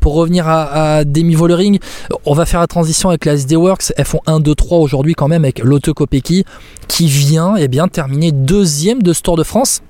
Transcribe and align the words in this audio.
Pour 0.00 0.14
revenir 0.14 0.48
à, 0.48 1.04
Demi 1.04 1.34
Vollering, 1.34 1.78
on 2.24 2.34
va 2.34 2.46
faire 2.46 2.60
la 2.60 2.66
transition 2.66 3.10
avec 3.10 3.24
la 3.24 3.34
SD 3.34 3.56
Works. 3.56 3.92
Elles 3.96 4.04
font 4.04 4.20
1, 4.26 4.40
2, 4.40 4.54
3 4.54 4.78
aujourd'hui 4.78 5.14
quand 5.14 5.28
même 5.28 5.44
avec 5.44 5.60
Lotte 5.60 5.92
Kopecky 5.92 6.44
qui 6.88 7.06
vient 7.06 7.54
eh 7.56 7.68
bien, 7.68 7.88
terminer 7.88 8.32
deuxième 8.32 9.02
de 9.02 9.12
ce 9.12 9.22
Tour 9.22 9.36
de 9.36 9.44
France. 9.44 9.82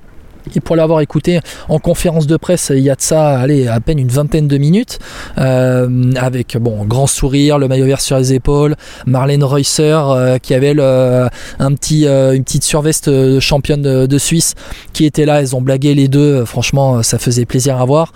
Et 0.54 0.60
pour 0.60 0.76
l'avoir 0.76 1.00
écouté 1.00 1.40
en 1.68 1.78
conférence 1.78 2.26
de 2.26 2.36
presse 2.36 2.72
il 2.74 2.82
y 2.82 2.90
a 2.90 2.94
de 2.94 3.00
ça 3.00 3.38
allez, 3.38 3.68
à 3.68 3.80
peine 3.80 3.98
une 3.98 4.08
vingtaine 4.08 4.48
de 4.48 4.58
minutes, 4.58 4.98
euh, 5.38 6.12
avec 6.16 6.56
bon 6.58 6.84
grand 6.84 7.06
sourire, 7.06 7.58
le 7.58 7.68
maillot 7.68 7.86
vert 7.86 8.00
sur 8.00 8.18
les 8.18 8.32
épaules, 8.32 8.76
Marlène 9.06 9.44
Reusser 9.44 9.96
euh, 9.96 10.38
qui 10.38 10.54
avait 10.54 10.70
un 10.78 11.74
petit, 11.74 12.06
euh, 12.06 12.32
une 12.32 12.44
petite 12.44 12.64
surveste 12.64 13.38
championne 13.40 13.82
de, 13.82 14.18
Suisse 14.18 14.54
qui 14.92 15.06
était 15.06 15.24
là, 15.24 15.40
elles 15.40 15.56
ont 15.56 15.62
blagué 15.62 15.94
les 15.94 16.08
deux, 16.08 16.44
franchement 16.44 17.02
ça 17.02 17.18
faisait 17.18 17.46
plaisir 17.46 17.80
à 17.80 17.84
voir. 17.84 18.12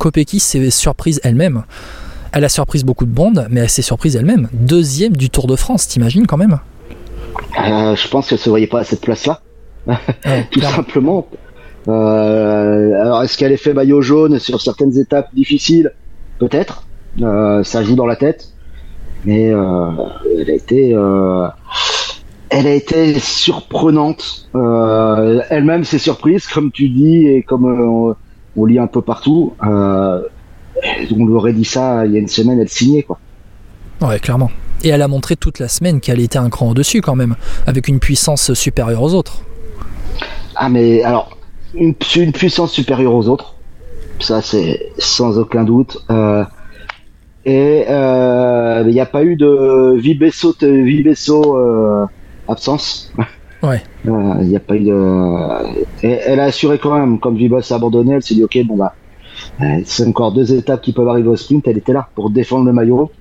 Kopecky 0.00 0.40
s'est 0.40 0.70
surprise 0.70 1.20
elle-même. 1.24 1.64
Elle 2.32 2.44
a 2.44 2.48
surprise 2.48 2.84
beaucoup 2.84 3.04
de 3.04 3.14
monde, 3.14 3.46
mais 3.50 3.60
elle 3.60 3.68
s'est 3.68 3.82
surprise 3.82 4.16
elle-même. 4.16 4.48
Deuxième 4.54 5.14
du 5.14 5.28
Tour 5.28 5.46
de 5.46 5.56
France, 5.56 5.86
t'imagines 5.86 6.26
quand 6.26 6.38
même? 6.38 6.58
Je 7.54 8.08
pense 8.08 8.28
qu'elle 8.28 8.38
se 8.38 8.48
voyait 8.48 8.66
pas 8.66 8.80
à 8.80 8.84
cette 8.84 9.02
place-là. 9.02 9.42
tout 10.50 10.60
simplement. 10.60 11.28
Euh, 11.86 13.00
alors, 13.00 13.22
est-ce 13.22 13.36
qu'elle 13.36 13.52
est 13.52 13.58
fait 13.58 13.74
maillot 13.74 14.00
jaune 14.00 14.38
sur 14.38 14.62
certaines 14.62 14.98
étapes 14.98 15.34
difficiles? 15.34 15.92
Peut-être. 16.38 16.86
Euh, 17.20 17.62
ça 17.62 17.82
joue 17.82 17.94
dans 17.94 18.06
la 18.06 18.16
tête. 18.16 18.54
Mais 19.26 19.52
euh, 19.52 19.90
elle 20.38 20.50
a 20.50 20.54
été, 20.54 20.96
elle 22.48 22.66
a 22.66 22.72
été 22.72 23.18
surprenante. 23.18 24.48
Elle-même 24.54 25.84
s'est 25.84 25.98
surprise, 25.98 26.46
comme 26.46 26.72
tu 26.72 26.88
dis 26.88 27.26
et 27.26 27.42
comme 27.42 28.16
on, 28.60 28.64
lit 28.66 28.78
un 28.78 28.86
peu 28.86 29.02
partout. 29.02 29.54
on 29.62 30.22
lui 31.10 31.32
aurait 31.32 31.52
dit 31.52 31.64
ça 31.64 32.06
il 32.06 32.12
y 32.12 32.16
a 32.16 32.20
une 32.20 32.28
semaine, 32.28 32.60
elle 32.60 32.68
signait 32.68 33.02
quoi. 33.02 33.18
Ouais, 34.00 34.18
clairement. 34.18 34.50
Et 34.82 34.88
elle 34.88 35.02
a 35.02 35.08
montré 35.08 35.36
toute 35.36 35.58
la 35.58 35.68
semaine 35.68 36.00
qu'elle 36.00 36.20
était 36.20 36.38
un 36.38 36.48
cran 36.48 36.70
au-dessus 36.70 37.02
quand 37.02 37.14
même, 37.14 37.36
avec 37.66 37.88
une 37.88 37.98
puissance 37.98 38.54
supérieure 38.54 39.02
aux 39.02 39.14
autres. 39.14 39.42
Ah, 40.56 40.68
mais 40.68 41.02
alors, 41.02 41.36
une, 41.74 41.94
une 42.16 42.32
puissance 42.32 42.72
supérieure 42.72 43.14
aux 43.14 43.28
autres. 43.28 43.54
Ça, 44.20 44.42
c'est 44.42 44.92
sans 44.98 45.38
aucun 45.38 45.64
doute. 45.64 45.98
Euh, 46.10 46.44
et 47.44 47.84
euh, 47.88 48.84
il 48.86 48.92
n'y 48.92 49.00
a 49.00 49.06
pas 49.06 49.24
eu 49.24 49.36
de 49.36 49.96
Vibesso, 49.96 50.54
Vibesso 50.60 51.56
euh, 51.56 52.06
absence. 52.48 53.12
Ouais. 53.62 53.82
A 54.06 54.60
pas 54.60 54.74
de. 54.74 56.06
elle 56.06 56.40
a 56.40 56.44
assuré 56.44 56.78
quand 56.78 56.98
même, 56.98 57.20
comme 57.20 57.36
Vibos 57.36 57.72
a 57.72 57.76
abandonné, 57.76 58.14
elle 58.14 58.22
s'est 58.22 58.34
dit 58.34 58.44
ok, 58.44 58.58
bon 58.64 58.76
bah, 58.76 58.94
c'est 59.84 60.06
encore 60.06 60.32
deux 60.32 60.54
étapes 60.54 60.82
qui 60.82 60.92
peuvent 60.92 61.08
arriver 61.08 61.28
au 61.28 61.36
sprint. 61.36 61.66
Elle 61.68 61.78
était 61.78 61.92
là 61.92 62.08
pour 62.14 62.30
défendre 62.30 62.66
le 62.66 62.72
maillot 62.72 63.12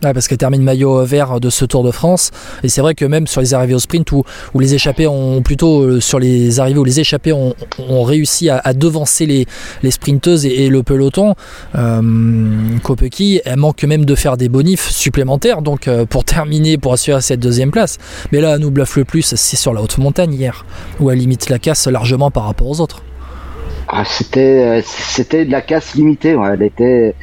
parce 0.00 0.28
qu'elle 0.28 0.38
termine 0.38 0.62
maillot 0.62 1.04
vert 1.04 1.40
de 1.40 1.50
ce 1.50 1.64
Tour 1.64 1.82
de 1.82 1.90
France. 1.90 2.30
Et 2.62 2.68
c'est 2.68 2.80
vrai 2.80 2.94
que 2.94 3.04
même 3.04 3.26
sur 3.26 3.40
les 3.40 3.54
arrivées 3.54 3.74
au 3.74 3.78
sprint 3.78 4.10
où, 4.12 4.24
les 4.58 4.74
échappés 4.74 5.06
ont 5.06 5.42
plutôt 5.42 5.82
euh, 5.82 6.00
sur 6.00 6.18
les 6.18 6.60
arrivées 6.60 6.78
où 6.78 6.84
les 6.84 7.00
échappés 7.00 7.32
ont, 7.32 7.54
réussi 8.02 8.50
à, 8.50 8.72
devancer 8.74 9.26
les, 9.26 9.46
les 9.82 9.90
sprinteuses 9.90 10.46
et, 10.46 10.68
le 10.68 10.82
peloton, 10.82 11.34
euh, 11.74 12.00
Kopecky, 12.82 13.40
elle 13.44 13.56
manque 13.56 13.82
même 13.84 14.04
de 14.04 14.14
faire 14.14 14.36
des 14.36 14.48
bonifs 14.48 14.90
supplémentaires 14.90 15.62
donc 15.62 15.88
euh, 15.88 16.06
pour 16.06 16.24
terminer, 16.34 16.78
pour 16.78 16.92
assurer 16.92 17.20
cette 17.20 17.40
deuxième 17.40 17.70
place. 17.70 17.98
Mais 18.32 18.40
là, 18.40 18.58
nous 18.58 18.70
bluffe 18.70 18.96
le 18.96 19.04
plus, 19.04 19.34
c'est 19.36 19.56
sur 19.56 19.72
la 19.72 19.82
haute 19.82 19.98
montagne 19.98 20.34
hier, 20.34 20.64
où 21.00 21.10
elle 21.10 21.18
limite 21.18 21.48
la 21.48 21.58
casse 21.58 21.86
largement 21.86 22.30
par 22.30 22.44
rapport 22.44 22.68
aux 22.68 22.80
autres. 22.80 23.02
Ah, 23.96 24.04
c'était, 24.04 24.82
c'était 24.84 25.44
de 25.44 25.52
la 25.52 25.60
casse 25.60 25.94
limitée. 25.94 26.36
Elle 26.52 26.62
était 26.62 27.14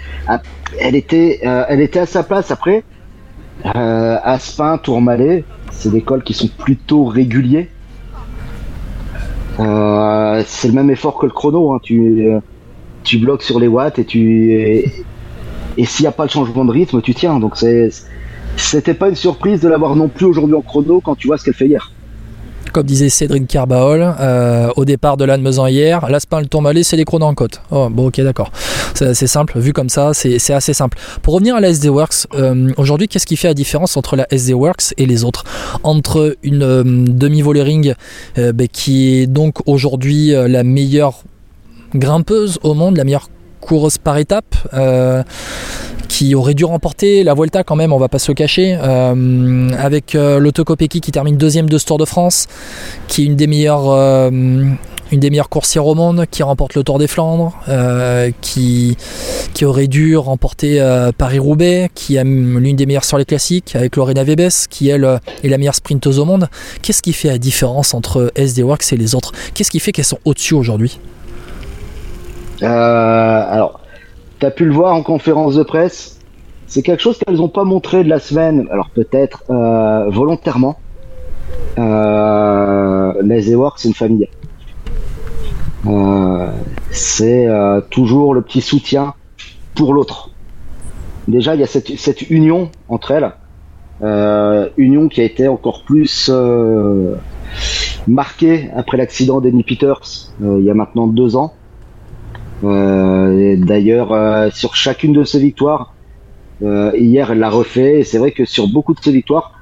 elle 0.80 0.96
était, 0.96 1.42
euh, 1.46 1.66
elle 1.68 1.82
était 1.82 2.00
à 2.00 2.06
sa 2.06 2.24
place 2.24 2.50
après. 2.50 2.86
Euh, 3.76 4.18
Aspin, 4.24 4.78
Tourmalet, 4.78 5.44
c'est 5.74 5.92
des 5.92 6.02
cols 6.02 6.24
qui 6.24 6.34
sont 6.34 6.48
plutôt 6.48 7.04
réguliers. 7.04 7.70
Euh, 9.60 10.44
c'est 10.48 10.70
le 10.70 10.74
même 10.74 10.90
effort 10.90 11.18
que 11.18 11.26
le 11.26 11.34
chrono. 11.34 11.74
Hein. 11.74 11.80
Tu, 11.84 12.26
tu 13.04 13.18
bloques 13.18 13.44
sur 13.44 13.60
les 13.60 13.68
watts 13.68 14.00
et 14.00 14.06
tu 14.06 14.54
et, 15.78 15.86
s'il 15.86 16.04
n'y 16.06 16.08
a 16.08 16.14
pas 16.14 16.24
le 16.24 16.30
changement 16.30 16.64
de 16.64 16.72
rythme, 16.72 17.02
tu 17.02 17.14
tiens. 17.14 17.38
Donc 17.40 17.58
c'est 17.58 17.90
c'était 18.56 18.94
pas 18.94 19.10
une 19.10 19.16
surprise 19.16 19.60
de 19.60 19.68
l'avoir 19.68 19.98
non 19.98 20.08
plus 20.08 20.26
aujourd'hui 20.26 20.56
en 20.56 20.62
chrono 20.62 21.02
quand 21.02 21.16
tu 21.16 21.28
vois 21.28 21.38
ce 21.38 21.44
qu'elle 21.44 21.54
fait 21.54 21.68
hier 21.68 21.92
comme 22.72 22.86
disait 22.86 23.10
Cédric 23.10 23.48
Carbaol 23.48 24.16
euh, 24.20 24.70
au 24.76 24.86
départ 24.86 25.18
de 25.18 25.26
l'Anne 25.26 25.48
hier, 25.70 26.10
l'Aspin, 26.10 26.40
le 26.40 26.48
Tourmalet, 26.48 26.84
c'est 26.84 26.98
les 26.98 27.06
chronos 27.06 27.26
en 27.26 27.34
côte. 27.34 27.62
Oh, 27.72 27.90
bon, 27.90 28.08
ok, 28.08 28.22
d'accord. 28.22 28.52
C'est 28.94 29.28
simple, 29.28 29.58
vu 29.58 29.74
comme 29.74 29.90
ça, 29.90 30.12
c'est 30.14 30.54
assez 30.54 30.74
simple. 30.74 30.98
Pour 31.22 31.34
revenir 31.34 31.56
à 31.56 31.60
la 31.60 31.70
SD 31.70 31.90
Works, 31.90 32.28
euh, 32.36 32.72
aujourd'hui, 32.78 33.08
qu'est-ce 33.08 33.26
qui 33.26 33.36
fait 33.36 33.48
la 33.48 33.54
différence 33.54 33.98
entre 33.98 34.16
la 34.16 34.28
SD 34.32 34.54
Works 34.54 34.94
et 34.98 35.06
les 35.06 35.24
autres? 35.24 35.44
Entre 35.84 36.38
une 36.44 36.64
euh, 36.64 36.84
demi-volering 36.86 37.94
ben, 38.36 38.68
qui 38.68 39.16
est 39.16 39.28
donc 39.28 39.68
aujourd'hui 39.68 40.32
la 40.32 40.64
meilleure 40.64 41.24
grimpeuse 41.96 42.60
au 42.64 42.74
monde, 42.74 42.98
la 42.98 43.04
meilleure 43.04 43.30
coureuse 43.60 43.98
par 43.98 44.18
étape, 44.18 44.56
qui 46.12 46.36
aurait 46.36 46.54
dû 46.54 46.66
remporter 46.66 47.24
la 47.24 47.34
Vuelta 47.34 47.64
quand 47.64 47.78
même, 47.78 47.94
on 47.94 47.98
va 47.98 48.10
pas 48.10 48.20
se 48.20 48.30
le 48.30 48.36
cacher, 48.36 48.78
euh, 48.82 49.70
avec 49.80 50.14
euh, 50.14 50.52
qui 50.52 51.12
termine 51.12 51.38
deuxième 51.38 51.70
de 51.70 51.78
ce 51.78 51.86
Tour 51.86 51.98
de 51.98 52.04
France, 52.04 52.48
qui 53.08 53.24
est 53.24 53.26
une 53.28 53.38
des 53.38 53.48
meilleures, 53.48 53.90
euh, 53.90 54.30
une 54.30 55.20
des 55.20 55.30
meilleures 55.30 55.48
coursières 55.48 55.88
au 55.88 55.96
monde, 55.96 56.26
qui 56.30 56.44
remporte 56.44 56.76
le 56.76 56.84
Tour 56.84 57.00
des 57.00 57.08
Flandres, 57.08 57.54
euh, 57.70 58.30
qui, 58.42 58.98
qui 59.54 59.64
aurait 59.64 59.88
dû 59.88 60.18
remporter 60.18 60.82
Paris-Roubaix, 61.18 61.90
qui 61.96 62.18
est 62.18 62.26
l'une 62.26 62.76
des 62.76 62.86
meilleures 62.86 63.06
sur 63.06 63.18
les 63.18 63.26
classiques, 63.26 63.74
avec 63.78 63.96
Lorena 63.96 64.26
Vebes, 64.26 64.52
qui 64.70 64.90
elle 64.90 65.22
est 65.44 65.48
la 65.48 65.58
meilleure 65.58 65.76
sprinteuse 65.76 66.20
au 66.20 66.26
monde. 66.26 66.50
Qu'est-ce 66.82 67.02
qui 67.02 67.14
fait 67.14 67.30
la 67.30 67.38
différence 67.38 67.94
entre 67.94 68.34
SD 68.36 68.64
Works 68.64 68.92
et 68.92 68.98
les 68.98 69.16
autres? 69.16 69.32
Qu'est-ce 69.54 69.72
qui 69.72 69.80
fait 69.80 69.94
qu'elles 69.94 70.04
sont 70.04 70.20
au-dessus 70.26 70.56
aujourd'hui? 70.56 71.00
Alors, 72.62 73.81
tu 74.42 74.48
as 74.48 74.52
pu 74.52 74.66
le 74.66 74.74
voir 74.74 74.96
en 74.96 75.04
conférence 75.04 75.56
de 75.56 75.64
presse. 75.64 76.20
C'est 76.66 76.82
quelque 76.82 77.02
chose 77.02 77.18
qu'elles 77.20 77.36
n'ont 77.36 77.48
pas 77.48 77.64
montré 77.64 78.04
de 78.04 78.10
la 78.10 78.20
semaine, 78.20 78.68
alors 78.72 78.90
peut-être 78.90 79.44
euh, 79.52 80.10
volontairement. 80.10 80.78
Euh, 81.78 83.14
les 83.22 83.52
Eworks, 83.52 83.80
c'est 83.80 83.88
une 83.88 83.94
famille. 83.94 84.28
Euh, 85.86 86.48
c'est 86.90 87.48
euh, 87.48 87.82
toujours 87.82 88.34
le 88.34 88.42
petit 88.42 88.62
soutien 88.62 89.14
pour 89.76 89.94
l'autre. 89.94 90.32
Déjà, 91.28 91.54
il 91.54 91.62
y 91.62 91.64
a 91.64 91.68
cette, 91.68 92.30
union 92.32 92.72
entre 92.90 93.12
elles, 93.12 93.32
union 94.78 95.08
qui 95.08 95.22
a 95.22 95.24
été 95.24 95.48
encore 95.48 95.84
plus 95.84 96.32
marquée 98.08 98.72
après 98.76 98.98
l'accident 98.98 99.40
d'Amy 99.40 99.64
Peters 99.64 100.32
il 100.42 100.64
y 100.64 100.72
a 100.72 100.74
maintenant 100.74 101.06
deux 101.06 101.36
ans. 101.36 101.54
Euh, 102.64 103.56
d'ailleurs, 103.58 104.12
euh, 104.12 104.50
sur 104.52 104.76
chacune 104.76 105.14
de 105.14 105.24
ses 105.24 105.40
victoires, 105.40 105.94
euh, 106.64 106.92
hier 106.98 107.32
elle 107.32 107.40
l'a 107.40 107.50
refait. 107.50 108.00
Et 108.00 108.04
c'est 108.04 108.18
vrai 108.18 108.32
que 108.32 108.46
sur 108.46 108.68
beaucoup 108.68 108.94
de 108.94 109.00
ses 109.02 109.12
victoires, 109.12 109.54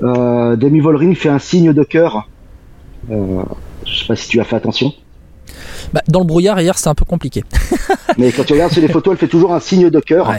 Demi 0.00 0.80
Volring 0.80 1.14
fait 1.14 1.28
un 1.28 1.38
signe 1.38 1.72
de 1.72 1.84
cœur. 1.84 2.28
je 3.08 3.44
sais 3.84 4.06
pas 4.06 4.16
si 4.16 4.28
tu 4.28 4.40
as 4.40 4.44
fait 4.44 4.56
attention. 4.56 4.92
Bah, 5.92 6.00
dans 6.08 6.20
le 6.20 6.26
brouillard 6.26 6.60
hier, 6.60 6.78
c'est 6.78 6.88
un 6.88 6.94
peu 6.94 7.04
compliqué. 7.04 7.44
Mais 8.18 8.32
quand 8.32 8.44
tu 8.44 8.54
regardes 8.54 8.72
sur 8.72 8.80
les 8.80 8.88
photos, 8.88 9.12
elle 9.12 9.18
fait 9.18 9.28
toujours 9.28 9.52
un 9.52 9.60
signe 9.60 9.90
de 9.90 10.00
cœur. 10.00 10.32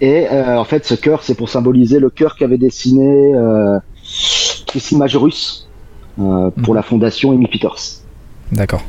Et 0.00 0.28
en 0.28 0.64
fait, 0.64 0.84
ce 0.84 0.94
cœur, 0.94 1.22
c'est 1.22 1.34
pour 1.34 1.48
symboliser 1.48 1.98
le 1.98 2.10
cœur 2.10 2.36
qu'avait 2.36 2.58
dessiné 2.58 3.34
euh, 3.34 3.78
Christine 4.66 4.98
Majorus 4.98 5.68
pour 6.16 6.24
mhm. 6.24 6.74
la 6.74 6.82
fondation 6.82 7.32
Amy 7.32 7.46
Peters. 7.46 8.02
D'accord. 8.50 8.82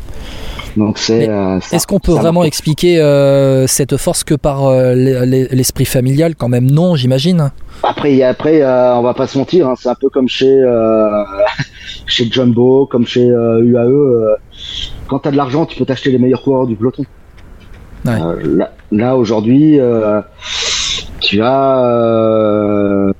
Donc 0.77 0.97
c'est. 0.97 1.29
Euh, 1.29 1.59
est-ce 1.71 1.85
qu'on 1.85 1.99
peut 1.99 2.13
vraiment 2.13 2.43
expliquer 2.43 2.99
euh, 2.99 3.67
cette 3.67 3.97
force 3.97 4.23
que 4.23 4.33
par 4.33 4.65
euh, 4.65 4.93
l'esprit 4.95 5.85
familial 5.85 6.35
Quand 6.35 6.49
même 6.49 6.69
non, 6.69 6.95
j'imagine? 6.95 7.51
Après, 7.83 8.21
après, 8.23 8.63
on 8.63 9.01
va 9.01 9.13
pas 9.13 9.27
se 9.27 9.37
mentir, 9.37 9.67
hein, 9.67 9.75
c'est 9.77 9.89
un 9.89 9.95
peu 9.95 10.09
comme 10.09 10.27
chez 10.27 10.53
chez 12.07 12.29
Jumbo, 12.29 12.85
comme 12.85 13.05
chez 13.05 13.25
UAE. 13.25 14.37
quand 15.07 15.19
tu 15.19 15.27
as 15.27 15.31
de 15.31 15.37
l'argent, 15.37 15.65
tu 15.65 15.77
peux 15.77 15.85
t'acheter 15.85 16.11
les 16.11 16.17
meilleurs 16.17 16.41
coureurs 16.41 16.67
du 16.67 16.75
peloton. 16.75 17.03
là, 18.91 19.15
aujourd'hui, 19.15 19.79
tu 21.19 21.41
as 21.41 23.13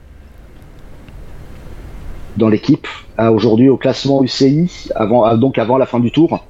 dans 2.35 2.49
l'équipe, 2.49 2.87
aujourd'hui 3.19 3.69
au 3.69 3.77
classement 3.77 4.23
UCI, 4.23 4.89
avant, 4.95 5.37
donc 5.37 5.59
avant 5.59 5.77
la 5.77 5.85
fin 5.85 5.99
du 5.99 6.09
tour, 6.09 6.47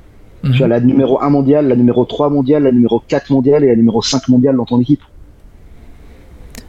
tu 0.51 0.63
as 0.63 0.65
mhm. 0.65 0.71
la 0.71 0.79
numéro 0.79 1.21
1 1.21 1.29
mondiale, 1.29 1.67
la 1.67 1.75
numéro 1.75 2.03
3 2.05 2.29
mondiale, 2.29 2.63
la 2.63 2.71
numéro 2.71 3.01
4 3.07 3.31
mondiale 3.31 3.63
et 3.63 3.67
la 3.67 3.75
numéro 3.75 4.01
5 4.01 4.27
mondiale 4.27 4.55
dans 4.57 4.65
ton 4.65 4.79
équipe. 4.79 5.01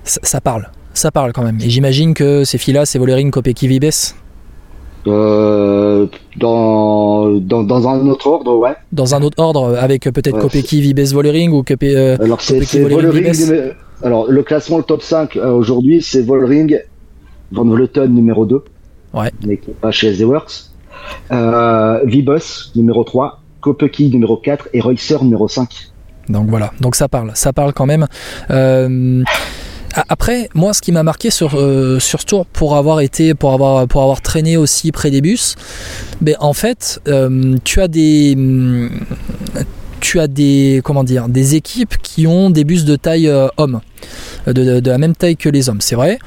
Ça, 0.04 0.40
parle, 0.40 0.68
ça 0.92 1.10
parle 1.10 1.32
quand 1.32 1.42
même. 1.42 1.58
Et 1.60 1.70
j'imagine 1.70 2.14
que 2.14 2.44
ces 2.44 2.58
filles-là, 2.58 2.84
c'est 2.84 2.98
Volering, 2.98 3.30
Kopecky, 3.30 3.68
Vibes 3.68 3.90
Euh, 5.06 6.06
dans, 6.36 7.30
dans, 7.40 7.64
dans, 7.64 7.88
un 7.88 8.06
autre 8.06 8.26
ordre, 8.26 8.56
ouais. 8.56 8.74
Dans 8.92 9.14
un 9.14 9.22
autre 9.22 9.42
ordre, 9.42 9.76
avec 9.78 10.04
peut-être 10.04 10.34
ouais, 10.34 10.42
Kopecky, 10.42 10.80
Vibes, 10.82 11.00
Volering 11.00 11.52
ou 11.52 11.62
Kope, 11.62 11.82
euh, 11.84 12.16
Alors, 12.20 12.40
Volering, 12.40 13.72
alors 14.02 14.30
le 14.30 14.42
classement, 14.42 14.78
le 14.78 14.84
top 14.84 15.02
5 15.02 15.36
euh, 15.36 15.50
aujourd'hui, 15.52 16.02
c'est 16.02 16.22
Volering, 16.22 16.78
Van 17.52 17.64
Vleuten 17.64 18.12
numéro 18.12 18.44
2, 18.44 18.62
ouais. 19.14 19.30
mais 19.46 19.56
qui 19.56 19.70
n'est 19.70 19.74
pas 19.74 19.90
chez 19.90 20.08
SD 20.08 20.24
Works, 20.24 20.70
euh, 21.32 22.00
numéro 22.74 23.04
3, 23.04 23.40
Kopecky 23.64 24.10
numéro 24.10 24.36
4 24.36 24.68
et 24.74 24.80
Reusser 24.82 25.16
numéro 25.22 25.48
5. 25.48 25.70
Donc 26.28 26.50
voilà, 26.50 26.70
donc 26.80 26.96
ça 26.96 27.08
parle, 27.08 27.30
ça 27.34 27.54
parle 27.54 27.72
quand 27.72 27.86
même. 27.86 28.06
Euh, 28.50 29.22
après, 30.08 30.50
moi, 30.54 30.74
ce 30.74 30.82
qui 30.82 30.92
m'a 30.92 31.02
marqué 31.02 31.30
sur, 31.30 31.54
euh, 31.54 31.98
sur 31.98 32.20
ce 32.20 32.26
tour, 32.26 32.44
pour 32.44 32.76
avoir 32.76 33.00
été, 33.00 33.32
pour 33.32 33.54
avoir, 33.54 33.86
pour 33.88 34.02
avoir 34.02 34.20
traîné 34.20 34.58
aussi 34.58 34.92
près 34.92 35.10
des 35.10 35.22
bus, 35.22 35.56
ben, 36.20 36.36
en 36.40 36.52
fait, 36.52 37.00
euh, 37.08 37.56
tu 37.64 37.80
as 37.80 37.88
des, 37.88 38.36
tu 40.00 40.20
as 40.20 40.26
des, 40.26 40.82
comment 40.84 41.04
dire, 41.04 41.30
des 41.30 41.54
équipes 41.54 41.96
qui 42.02 42.26
ont 42.26 42.50
des 42.50 42.64
bus 42.64 42.84
de 42.84 42.96
taille 42.96 43.32
homme, 43.56 43.80
de, 44.46 44.90
la 44.90 44.98
même 44.98 45.16
taille 45.16 45.36
que 45.38 45.48
les 45.48 45.70
hommes, 45.70 45.80
c'est 45.80 45.96
vrai 45.96 46.18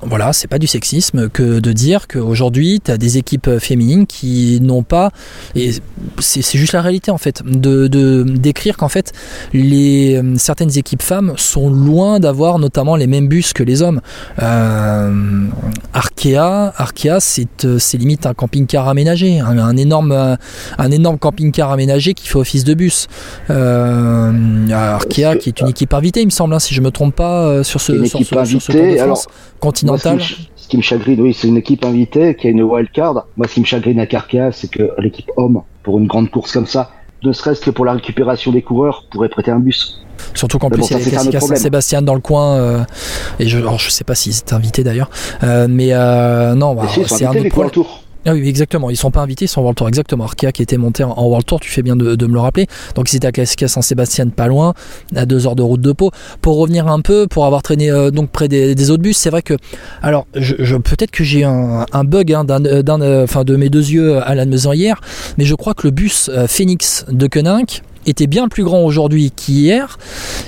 voilà, 0.00 0.32
c'est 0.32 0.48
pas 0.48 0.58
du 0.58 0.66
sexisme 0.66 1.28
que 1.28 1.60
de 1.60 1.72
dire 1.72 2.08
qu'aujourd'hui, 2.08 2.80
tu 2.84 2.90
as 2.90 2.96
des 2.96 3.18
équipes 3.18 3.58
féminines 3.58 4.06
qui 4.06 4.58
n'ont 4.60 4.82
pas, 4.82 5.10
et 5.54 5.72
c'est 6.18 6.58
juste 6.58 6.72
la 6.72 6.82
réalité 6.82 7.10
en 7.10 7.18
fait, 7.18 7.42
de, 7.44 7.86
de 7.86 8.24
décrire 8.24 8.76
qu'en 8.76 8.88
fait, 8.88 9.12
les, 9.52 10.20
certaines 10.38 10.76
équipes 10.76 11.02
femmes 11.02 11.34
sont 11.36 11.70
loin 11.70 12.20
d'avoir 12.20 12.58
notamment 12.58 12.96
les 12.96 13.06
mêmes 13.06 13.28
bus 13.28 13.52
que 13.52 13.62
les 13.62 13.82
hommes. 13.82 14.00
Euh, 14.42 15.46
Arkea, 15.92 16.72
Arkea 16.76 17.18
c'est 17.20 17.98
limite 17.98 18.26
un 18.26 18.34
camping-car 18.34 18.88
aménagé, 18.88 19.40
un, 19.40 19.58
un, 19.58 19.76
énorme, 19.76 20.36
un 20.78 20.90
énorme 20.90 21.18
camping-car 21.18 21.70
aménagé 21.70 22.14
qui 22.14 22.26
fait 22.26 22.38
office 22.38 22.64
de 22.64 22.74
bus. 22.74 23.06
Euh, 23.50 24.68
Arkea 24.70 25.36
qui 25.38 25.50
est 25.50 25.60
une 25.60 25.68
équipe 25.68 25.94
invitée, 25.94 26.22
il 26.22 26.26
me 26.26 26.30
semble, 26.30 26.54
hein, 26.54 26.58
si 26.58 26.74
je 26.74 26.80
me 26.80 26.90
trompe 26.90 27.14
pas, 27.14 27.62
sur 27.62 27.80
ce, 27.80 28.04
sur 28.04 28.18
ce, 28.20 28.44
sur 28.44 28.62
ce 28.62 28.72
de 29.80 29.81
Moi, 29.82 29.98
ce, 29.98 30.68
qui 30.68 30.76
me 30.76 30.82
chagrine, 30.82 31.20
oui, 31.20 31.34
c'est 31.34 31.48
une 31.48 31.56
équipe 31.56 31.84
invitée 31.84 32.34
qui 32.34 32.46
a 32.46 32.50
une 32.50 32.62
wild 32.62 32.90
card. 32.90 33.26
Moi, 33.36 33.48
ce 33.48 33.54
qui 33.54 33.60
me 33.60 33.66
chagrine 33.66 34.00
à 34.00 34.06
Arkea, 34.10 34.52
c'est 34.52 34.70
que 34.70 34.90
l'équipe 34.98 35.30
homme, 35.36 35.62
pour 35.82 35.98
une 35.98 36.06
grande 36.06 36.30
course 36.30 36.52
comme 36.52 36.66
ça, 36.66 36.90
ne 37.24 37.32
serait-ce 37.32 37.60
que 37.60 37.70
pour 37.70 37.84
la 37.84 37.92
récupération 37.92 38.52
des 38.52 38.62
coureurs, 38.62 39.06
pourrait 39.10 39.28
prêter 39.28 39.50
un 39.50 39.58
bus. 39.58 40.02
Surtout 40.34 40.58
qu'en 40.58 40.70
plus, 40.70 40.86
il 40.86 40.92
y 40.92 40.94
a 40.94 40.98
les 40.98 41.10
classiques 41.10 41.34
à 41.34 41.40
Saint-Sébastien 41.40 42.02
dans 42.02 42.14
le 42.14 42.20
coin. 42.20 42.56
Euh, 42.56 42.84
et 43.38 43.46
je, 43.48 43.58
alors, 43.58 43.78
je 43.78 43.90
sais 43.90 44.04
pas 44.04 44.14
s'ils 44.14 44.38
étaient 44.38 44.54
invités 44.54 44.84
d'ailleurs. 44.84 45.10
Euh, 45.42 45.66
mais 45.68 45.88
euh, 45.92 46.54
non, 46.54 46.74
bah, 46.74 46.84
si, 46.88 47.04
c'est 47.06 47.26
un 47.26 47.30
autre 47.30 47.48
problème. 47.48 47.84
Ah 48.24 48.32
oui, 48.32 48.48
exactement. 48.48 48.90
Ils 48.90 48.96
sont 48.96 49.10
pas 49.10 49.20
invités, 49.20 49.46
ils 49.46 49.48
sont 49.48 49.60
en 49.60 49.64
World 49.64 49.76
Tour. 49.76 49.88
Exactement. 49.88 50.24
Arkea 50.24 50.52
qui 50.52 50.62
était 50.62 50.76
monté 50.76 51.02
en, 51.02 51.22
World 51.24 51.44
Tour, 51.44 51.60
tu 51.60 51.70
fais 51.70 51.82
bien 51.82 51.96
de, 51.96 52.26
me 52.26 52.32
le 52.32 52.40
rappeler. 52.40 52.66
Donc 52.94 53.12
ils 53.12 53.16
étaient 53.16 53.26
à 53.26 53.32
Classica 53.32 53.68
Saint-Sébastien, 53.68 54.28
pas 54.28 54.46
loin, 54.46 54.74
à 55.16 55.26
deux 55.26 55.46
heures 55.46 55.56
de 55.56 55.62
route 55.62 55.80
de 55.80 55.92
Pau. 55.92 56.10
Pour 56.40 56.58
revenir 56.58 56.86
un 56.88 57.00
peu, 57.00 57.26
pour 57.26 57.46
avoir 57.46 57.62
traîné 57.62 57.90
euh, 57.90 58.10
donc 58.10 58.30
près 58.30 58.48
des, 58.48 58.90
autres 58.90 59.02
bus, 59.02 59.16
c'est 59.16 59.30
vrai 59.30 59.42
que, 59.42 59.54
alors, 60.02 60.26
je, 60.34 60.54
je 60.58 60.76
peut-être 60.76 61.10
que 61.10 61.24
j'ai 61.24 61.44
un, 61.44 61.86
bug 62.04 62.32
hein, 62.32 62.44
d'un, 62.44 63.22
enfin 63.22 63.44
de 63.44 63.56
mes 63.56 63.70
deux 63.70 63.90
yeux 63.90 64.18
à 64.22 64.34
la 64.34 64.44
maison 64.44 64.72
hier, 64.72 65.00
mais 65.38 65.44
je 65.44 65.54
crois 65.54 65.74
que 65.74 65.86
le 65.86 65.90
bus 65.90 66.30
euh, 66.32 66.46
Phoenix 66.46 67.04
de 67.10 67.26
Koenig 67.26 67.82
était 68.06 68.26
bien 68.26 68.48
plus 68.48 68.64
grand 68.64 68.82
aujourd'hui 68.82 69.30
qu'hier. 69.30 69.98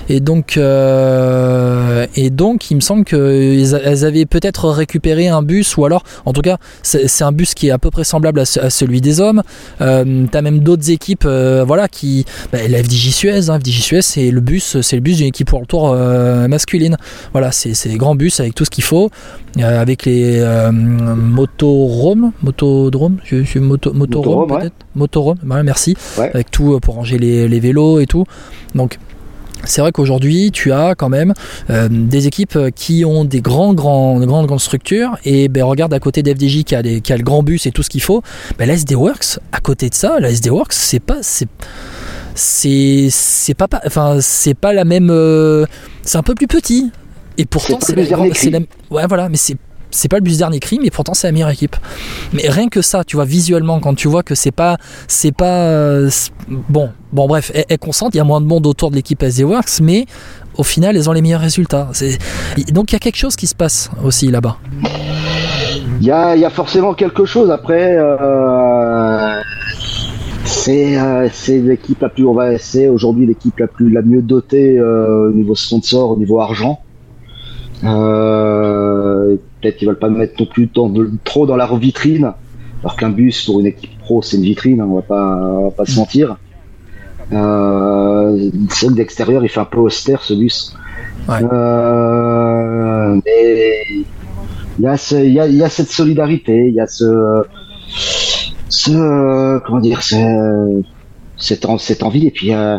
Et 0.09 0.21
donc 0.21 0.57
euh, 0.57 2.07
et 2.15 2.31
donc 2.31 2.71
il 2.71 2.77
me 2.77 2.81
semble 2.81 3.05
qu'elles 3.05 4.05
avaient 4.05 4.27
peut-être 4.27 4.69
récupéré 4.69 5.29
un 5.29 5.43
bus 5.43 5.77
ou 5.77 5.85
alors 5.85 6.03
en 6.25 6.33
tout 6.33 6.43
cas 6.43 6.59
c'est 6.83 7.25
un 7.25 7.33
bus 7.33 7.55
qui 7.55 7.69
est 7.69 7.71
à 7.71 7.79
peu 7.79 7.91
près 7.91 8.05
semblable 8.05 8.41
à, 8.41 8.45
ce, 8.45 8.61
à 8.61 8.71
celui 8.71 9.01
des 9.01 9.21
hommes. 9.21 9.43
Euh, 9.81 10.27
t'as 10.31 10.43
même 10.43 10.61
d'autres 10.61 10.91
équipes 10.91 11.25
euh, 11.27 11.65
voilà 11.67 11.89
qui 11.89 12.25
bah, 12.53 12.59
la 12.69 12.83
FDJ 12.83 13.11
Suez 13.11 13.51
hein, 13.51 13.59
FDJ 13.59 13.81
Suez 13.81 14.03
c'est 14.03 14.31
le 14.31 14.41
bus 14.41 14.81
c'est 14.81 14.97
le 14.97 15.03
bus 15.03 15.19
d'une 15.19 15.27
équipe 15.27 15.49
pour 15.49 15.61
le 15.61 15.67
tour 15.67 15.91
euh, 15.93 16.49
masculine. 16.49 16.97
Voilà 17.33 17.53
c'est 17.53 17.89
des 17.89 17.97
grands 17.97 18.15
bus 18.15 18.41
avec 18.41 18.55
tout 18.55 18.65
ce 18.65 18.71
qu'il 18.71 18.85
faut 18.85 19.11
euh, 19.59 19.81
avec 19.81 20.05
les 20.05 20.41
euh, 20.41 20.73
motorhomes 20.73 22.33
motodrome 22.43 23.19
je 23.25 23.43
suis 23.45 23.61
moto, 23.61 23.93
peut-être 23.93 24.51
ouais. 24.51 24.71
Motorhome 24.95 25.39
ouais, 25.45 25.63
merci 25.63 25.97
ouais. 26.19 26.31
avec 26.35 26.51
tout 26.51 26.79
pour 26.81 26.95
ranger 26.95 27.19
les, 27.19 27.49
les 27.49 27.61
vélos 27.61 28.01
et 28.01 28.07
tout 28.07 28.25
donc 28.75 28.99
c'est 29.67 29.81
vrai 29.81 29.93
qu'aujourd'hui, 29.93 30.51
tu 30.53 30.73
as 30.73 30.95
quand 30.95 31.09
même 31.09 31.33
euh, 31.71 31.89
des 31.91 32.27
équipes 32.27 32.59
qui 32.75 33.05
ont 33.05 33.25
des 33.25 33.41
grands, 33.41 33.75
grands, 33.75 34.19
grandes, 34.21 34.47
grandes 34.47 34.61
structures. 34.61 35.17
Et 35.25 35.49
ben, 35.49 35.65
regarde 35.65 35.93
à 35.95 36.01
côté 36.01 36.23
d'FDJ 36.23 36.65
qui, 36.65 36.75
a 36.75 36.83
qui 36.83 37.13
a 37.13 37.17
le 37.17 37.23
grand 37.23 37.43
bus 37.43 37.67
et 37.67 37.71
tout 37.73 37.83
ce 37.83 37.91
qu'il 37.91 38.03
faut. 38.03 38.23
Ben, 38.59 38.67
la 38.67 38.75
SD 38.75 38.95
Works, 38.95 39.39
à 39.53 39.61
côté 39.61 39.89
de 39.89 39.95
ça, 39.95 40.21
la 40.21 40.31
SD 40.31 40.51
Works, 40.51 40.73
c'est 40.73 41.01
pas. 41.01 41.19
C'est, 41.23 41.49
c'est, 42.35 43.09
c'est 43.11 43.55
pas, 43.55 43.69
enfin, 43.87 44.19
c'est 44.21 44.55
pas 44.55 44.73
la 44.73 44.85
même. 44.85 45.09
Euh, 45.11 45.67
c'est 46.03 46.19
un 46.19 46.23
peu 46.23 46.35
plus 46.35 46.49
petit. 46.49 46.91
Et 47.39 47.47
pourtant, 47.47 47.79
c'est, 47.81 47.97
la, 47.97 48.05
c'est 48.35 48.51
la, 48.51 48.61
Ouais, 48.91 49.07
voilà, 49.09 49.29
mais 49.29 49.37
c'est 49.37 49.57
c'est 49.95 50.09
pas 50.09 50.17
le 50.17 50.23
bus 50.23 50.39
dernier 50.39 50.61
cri 50.61 50.79
mais 50.83 50.91
pourtant 50.91 51.15
c'est 51.15 51.29
la 51.29 51.33
meilleure 51.33 51.51
équipe. 51.51 51.77
Mais 52.33 52.49
rien 52.49 52.69
que 52.69 52.83
ça 52.83 53.05
tu 53.05 53.17
vois 53.17 53.25
visuellement 53.25 53.81
quand 53.81 53.95
tu 53.95 54.09
vois 54.09 54.23
que 54.23 54.35
c'est 54.35 54.51
pas 54.51 54.77
c'est 55.09 55.33
pas 55.33 55.69
euh, 55.69 56.11
bon 56.49 56.91
bon 57.13 57.27
bref 57.27 57.51
elle, 57.55 57.65
elle 57.69 57.79
consente 57.79 58.15
il 58.15 58.19
y 58.19 58.21
a 58.21 58.25
moins 58.25 58.41
de 58.41 58.47
monde 58.47 58.67
autour 58.67 58.91
de 58.91 58.97
l'équipe 58.97 59.23
SD 59.23 59.45
Works 59.45 59.81
mais 59.81 60.07
au 60.57 60.63
final 60.63 60.97
elles 60.97 61.09
ont 61.09 61.13
les 61.13 61.23
meilleurs 61.23 61.41
résultats. 61.41 61.91
Donc 62.73 62.93
il 62.93 62.95
y 62.95 62.97
a 62.97 62.99
quelque 62.99 63.17
chose 63.17 63.37
qui 63.37 63.47
se 63.47 63.55
passe 63.55 63.91
aussi 64.05 64.31
là-bas. 64.31 64.59
Il 66.01 66.07
y 66.07 66.11
a, 66.11 66.37
y 66.37 66.45
a 66.45 66.51
forcément 66.51 66.95
quelque 66.95 67.25
chose. 67.25 67.51
Après 67.51 67.97
euh, 67.97 69.41
c'est 70.45 70.99
euh, 70.99 71.29
c'est 71.33 71.61
l'équipe 71.61 72.01
la 72.01 72.09
plus 72.09 72.27
on 72.27 72.35
va 72.35 72.59
c'est 72.59 72.89
aujourd'hui 72.89 73.27
l'équipe 73.27 73.59
la 73.59 73.69
plus 73.69 73.91
la 73.91 74.03
mieux 74.03 74.23
dotée 74.23 74.81
au 74.81 75.31
niveau 75.31 75.55
sponsor 75.55 76.11
au 76.11 76.17
niveau 76.17 76.41
argent 76.41 76.81
peut-être 79.65 79.79
qu'ils 79.79 79.89
veulent 79.89 79.99
pas 79.99 80.11
mettre 80.11 80.35
non 80.39 80.47
plus 80.47 80.67
dans, 80.67 80.93
trop 81.25 81.47
dans 81.47 81.57
la 81.57 81.67
vitrine, 81.67 82.33
alors 82.81 82.97
qu'un 82.97 83.09
bus 83.11 83.45
pour 83.47 83.61
une 83.61 83.67
équipe 83.67 83.99
pro 84.01 84.21
c'est 84.23 84.37
une 84.37 84.43
vitrine, 84.43 84.81
hein, 84.81 84.87
on 84.89 84.97
va 84.97 85.03
pas, 85.03 85.37
on 85.37 85.65
va 85.65 85.71
pas 85.71 85.87
se 85.87 85.97
mentir. 85.97 86.37
Euh, 87.33 88.51
c'est 88.69 88.93
d'extérieur 88.93 89.43
il 89.43 89.49
fait 89.49 89.61
un 89.61 89.65
peu 89.65 89.79
austère 89.79 90.23
ce 90.23 90.35
bus. 90.35 90.77
Ouais. 91.29 91.37
Euh, 91.43 93.21
mais 93.25 93.87
il 94.79 94.85
y 94.85 94.87
a 94.87 94.97
ce, 94.99 95.15
il 95.15 95.33
y 95.33 95.41
a, 95.41 95.47
il 95.47 95.57
y 95.57 95.63
a 95.63 95.71
cette 95.71 95.89
solidarité, 95.89 96.69
il 96.69 96.75
y 96.75 96.81
a 96.81 96.87
ce, 96.87 97.45
ce, 98.69 99.59
comment 99.61 99.81
dire, 99.81 100.03
cette, 100.03 101.67
cette 101.79 102.03
envie 102.03 102.27
et 102.27 102.31
puis 102.31 102.53
euh, 102.53 102.79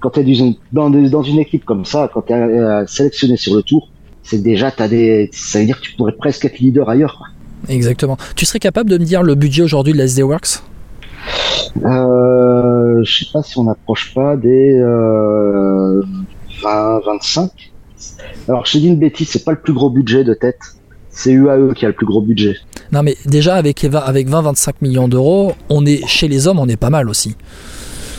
quand 0.00 0.10
tu 0.10 0.20
es 0.20 0.56
dans, 0.72 0.90
dans 0.90 1.22
une 1.22 1.38
équipe 1.38 1.64
comme 1.64 1.86
ça, 1.86 2.10
quand 2.12 2.22
tu 2.22 2.34
es 2.34 2.36
euh, 2.36 2.86
sélectionné 2.86 3.38
sur 3.38 3.54
le 3.54 3.62
tour, 3.62 3.88
c'est 4.26 4.42
déjà 4.42 4.70
t'as 4.70 4.88
des 4.88 5.30
ça 5.32 5.60
veut 5.60 5.66
dire 5.66 5.80
que 5.80 5.86
tu 5.86 5.92
pourrais 5.92 6.12
presque 6.12 6.44
être 6.44 6.58
leader 6.58 6.88
ailleurs 6.88 7.16
quoi. 7.16 7.28
exactement. 7.68 8.18
Tu 8.34 8.44
serais 8.44 8.58
capable 8.58 8.90
de 8.90 8.98
me 8.98 9.04
dire 9.04 9.22
le 9.22 9.34
budget 9.34 9.62
aujourd'hui 9.62 9.92
de 9.92 9.98
la 9.98 10.04
SD 10.04 10.22
Works? 10.22 10.62
Euh, 11.84 13.02
je 13.04 13.18
sais 13.18 13.30
pas 13.32 13.42
si 13.42 13.58
on 13.58 13.68
approche 13.68 14.14
pas 14.14 14.36
des 14.36 14.78
euh, 14.78 16.02
20 16.62 17.00
25 17.06 17.50
alors 18.48 18.66
je 18.66 18.78
dis 18.78 18.88
une 18.88 18.98
bêtise 18.98 19.28
c'est 19.28 19.44
pas 19.44 19.52
le 19.52 19.60
plus 19.60 19.72
gros 19.72 19.90
budget 19.90 20.24
de 20.24 20.34
tête. 20.34 20.58
C'est 21.10 21.32
UAE 21.32 21.72
qui 21.74 21.86
a 21.86 21.88
le 21.88 21.94
plus 21.94 22.04
gros 22.04 22.20
budget. 22.20 22.56
Non 22.92 23.02
mais 23.02 23.16
déjà 23.24 23.54
avec 23.54 23.84
avec 23.84 24.28
20 24.28 24.42
25 24.42 24.82
millions 24.82 25.08
d'euros 25.08 25.52
on 25.68 25.86
est 25.86 26.06
chez 26.06 26.28
les 26.28 26.46
hommes 26.46 26.58
on 26.58 26.68
est 26.68 26.76
pas 26.76 26.90
mal 26.90 27.08
aussi. 27.08 27.36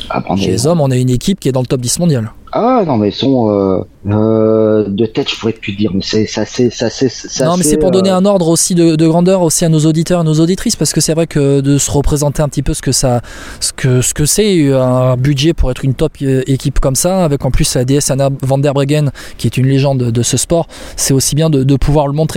Ah, 0.09 0.23
chez 0.37 0.51
les 0.51 0.67
hommes 0.67 0.81
on 0.81 0.89
a 0.89 0.95
une 0.95 1.09
équipe 1.09 1.39
qui 1.39 1.49
est 1.49 1.51
dans 1.51 1.61
le 1.61 1.67
top 1.67 1.81
10 1.81 1.99
mondial 1.99 2.31
ah 2.59 2.83
non 2.85 2.97
mais 2.97 3.09
ils 3.09 3.15
sont 3.15 3.49
euh, 3.49 3.79
euh, 4.07 4.85
de 4.87 5.05
tête 5.05 5.29
je 5.29 5.39
pourrais 5.39 5.53
plus 5.53 5.73
dire 5.73 5.91
mais 5.93 6.01
c'est 6.01 6.25
ça 6.25 6.43
c'est 6.45 6.71
ça 6.71 6.89
c'est 6.89 7.45
non 7.45 7.55
mais 7.57 7.63
c'est 7.63 7.77
pour 7.77 7.91
donner 7.91 8.09
un 8.09 8.25
ordre 8.25 8.47
aussi 8.47 8.73
de, 8.73 8.95
de, 8.95 9.07
grandeur 9.07 9.41
aussi 9.41 9.63
à 9.63 9.69
nos 9.69 9.79
auditeurs 9.85 10.21
et 10.21 10.23
nos 10.23 10.39
auditrices 10.39 10.75
parce 10.75 10.91
que 10.91 11.01
c'est 11.01 11.13
vrai 11.13 11.27
que 11.27 11.61
de 11.61 11.77
se 11.77 11.91
représenter 11.91 12.41
un 12.41 12.49
petit 12.49 12.63
peu 12.63 12.73
ce 12.73 12.81
que 12.81 12.91
ça 12.91 13.21
ce 13.59 13.73
que 13.73 14.01
ce 14.01 14.13
que 14.13 14.25
c'est 14.25 14.71
un 14.73 15.15
budget 15.17 15.53
pour 15.53 15.69
être 15.71 15.85
une 15.85 15.93
top 15.93 16.13
équipe 16.21 16.79
comme 16.79 16.95
ça 16.95 17.23
avec 17.23 17.45
en 17.45 17.51
plus 17.51 17.75
la 17.75 17.85
DS 17.85 18.09
Anna 18.09 18.29
van 18.41 18.57
der 18.57 18.73
Breggen 18.73 19.11
qui 19.37 19.47
est 19.47 19.57
une 19.57 19.67
légende 19.67 20.11
de 20.11 20.23
ce 20.23 20.37
sport 20.37 20.67
c'est 20.95 21.13
aussi 21.13 21.35
bien 21.35 21.49
de, 21.49 21.63
de 21.63 21.75
pouvoir 21.75 22.07
le 22.07 22.13
montrer 22.13 22.27